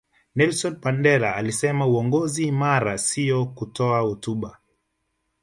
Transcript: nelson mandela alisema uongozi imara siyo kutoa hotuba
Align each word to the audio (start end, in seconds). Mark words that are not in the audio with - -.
nelson 0.35 0.77
mandela 0.83 1.35
alisema 1.35 1.87
uongozi 1.87 2.43
imara 2.43 2.97
siyo 2.97 3.45
kutoa 3.45 3.99
hotuba 3.99 4.59